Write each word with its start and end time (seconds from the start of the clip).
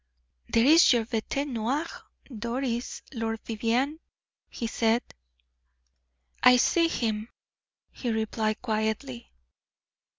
"There 0.49 0.65
is 0.65 0.93
your 0.93 1.05
bete 1.05 1.47
noir, 1.47 1.85
Doris 2.35 3.03
Lord 3.13 3.39
Vivianne," 3.45 3.99
he 4.49 4.65
said. 4.65 5.03
"I 6.41 6.57
see 6.57 6.87
him," 6.87 7.29
she 7.93 8.09
replied, 8.09 8.63
quietly. 8.63 9.31